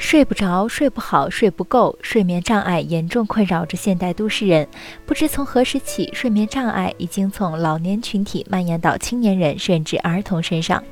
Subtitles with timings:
[0.00, 4.66] 睡不着、睡不好、睡不够，睡眠障碍严重困扰着现代都市人。
[5.04, 10.82] 不知从何时起，睡眠障碍已经从老年群体蔓延到青年人甚至儿童身上。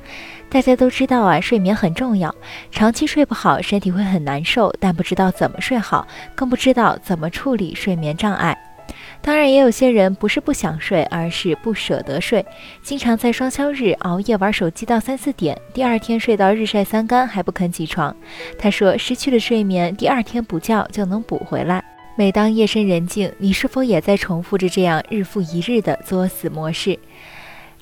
[0.50, 2.32] 大家都知道啊，睡眠很重要，
[2.71, 6.06] 长期睡不好，身体会很难受，但不知道怎么睡好，
[6.36, 8.56] 更不知道怎么处理睡眠障碍。
[9.21, 12.45] 当然，也有些人不是不想睡，而是不舍得睡，
[12.82, 18.14] 经常在双休日熬夜玩手机到三四点，第二天睡到日晒三竿还不肯起床。
[18.59, 21.85] 他说，失去了睡眠，第二天补觉就能补回来。
[22.17, 26.98] 每当夜深人静，你是否也在重复着这样日复一日的作死模式？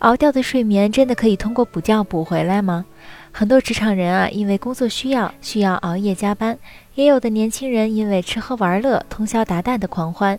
[0.01, 2.85] 熬掉的睡眠真的可以通过补觉补回来吗？
[3.33, 6.55] 很多职场人啊，因为工作需要，需要熬夜加班；
[6.95, 10.39] 也有的年轻人因为吃喝玩乐，通宵达旦的狂欢。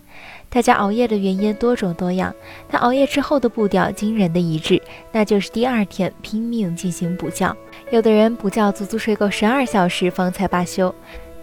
[0.50, 2.34] 大家熬夜的原因多种多样，
[2.70, 7.56] 但熬夜之后的步调惊人的一致，那就是第二天拼命进行补觉。
[7.92, 10.94] 有的人补觉足足睡够十二小时方才罢休。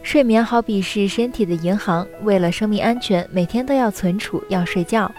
[0.05, 5.10] 睡眠好比是身体的银行，为了生命安全，每天都要存储，要睡觉。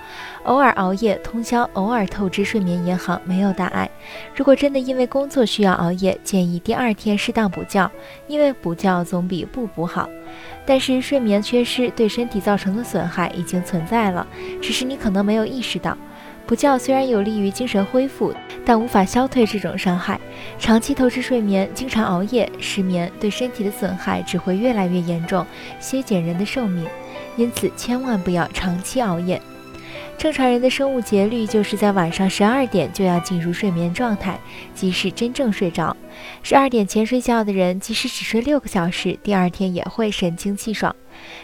[0.43, 3.89] 偶尔熬夜通宵，偶尔透支睡眠银行，没有大碍。
[4.35, 7.91] 如果真的因为工作需要熬夜，建议第二天适当补觉，
[8.27, 10.07] 因为补觉总比不补好。
[10.67, 14.25] 但是睡眠缺失对身体造成的损害已经存在了，
[14.61, 15.97] 只是你可能没有意识到。
[16.47, 20.19] 补觉虽然有利于精神恢复，但无法消退这种伤害。
[20.59, 25.45] 长期透支睡眠，经常熬夜、失眠，对身体的损害只会越来越严重，
[25.79, 26.87] 削减人的寿命。
[27.35, 29.41] 因此，千万不要长期熬夜。
[30.17, 34.39] 正常人的生物节律就是在晚上十二点就要进入睡眠状态，
[34.73, 35.97] 即是真正睡着。
[36.41, 40.95] 十二点前睡觉的人，即使只睡六个小时，第二天也会神清气爽。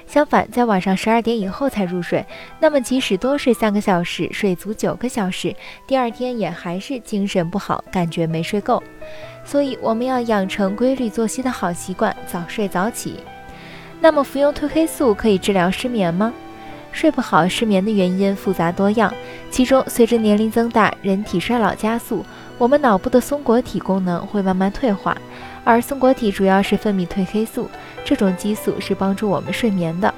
[0.07, 2.25] 相反，在晚上十二点以后才入睡，
[2.59, 5.55] 那么即使多睡三个小时，睡足九个小时，
[5.87, 8.81] 第二天也还是精神不好，感觉没睡够。
[9.43, 13.19] 所以，我们要养成规律作息的好习惯，早睡早起。
[13.99, 16.33] 那么，服用褪黑素可以治疗失眠吗？
[16.91, 19.13] 睡不好、失眠的原因复杂多样，
[19.49, 22.25] 其中随着年龄增大，人体衰老加速，
[22.57, 25.17] 我们脑部的松果体功能会慢慢退化，
[25.63, 27.69] 而松果体主要是分泌褪黑素，
[28.03, 30.13] 这种激素是帮助我们睡眠的。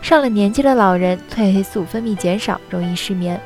[0.00, 3.40] 上了年纪的老人，褪黑素分泌减少，容易失眠。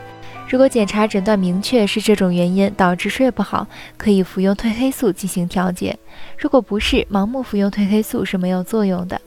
[0.48, 3.66] 如果检查诊断明确是这种原因导致睡不好，
[3.96, 5.98] 可以服用褪黑素进行调节。
[6.38, 9.20] 如果不是，盲目服用褪黑素是没有作用的。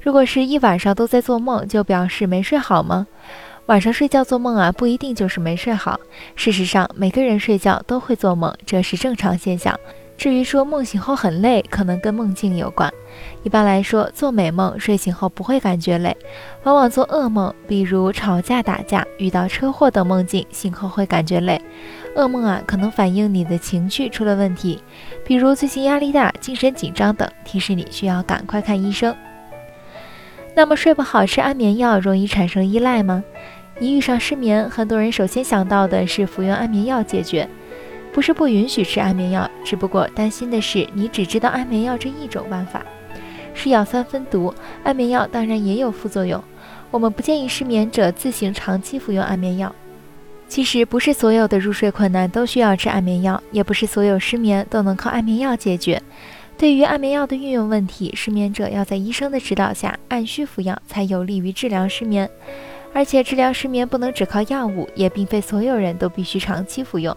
[0.00, 3.06] 如果是一晚上都在做梦，就表示没睡好吗？
[3.66, 5.98] 晚上睡觉做梦啊，不一定就是没睡好。
[6.36, 9.78] 事实上，每个人睡觉都会做梦，这是正常现象。
[10.20, 12.92] 至于说梦醒后很累，可能跟梦境有关。
[13.42, 16.14] 一般来说，做美梦睡醒后不会感觉累，
[16.62, 21.58] 往往做噩梦，比如吵架、打架、遇到车祸等梦境，醒后会感觉累。
[22.16, 24.82] 噩梦啊，可能反映你的情绪出了问题，
[25.24, 29.16] 比如最近压力大、精神紧张等，提示你需要赶快看医生。
[30.54, 33.24] 那么睡不好吃安眠药容易产生依赖吗？
[33.80, 37.48] 一遇上失眠，很多人首先想到的是服用安眠药解决。
[38.12, 42.82] 不是不允许吃安眠药，只不过担心的是你只知道安眠药这一种办法。
[43.54, 46.42] 是药三分毒，安眠药当然也有副作用。
[46.90, 49.74] 我们不建议失眠者自行长期服用安眠药。
[50.48, 56.02] 其实不是所有的入睡困难都需要吃安眠药，也不是所有失眠都能靠安眠药解决。
[56.58, 62.28] 对于安眠药的运用问题，失眠者要在医生的指导下按需服药，才有利于治疗失眠。
[62.92, 67.16] 而且治疗失眠不能只靠药物，也并非所有人都必须长期服用。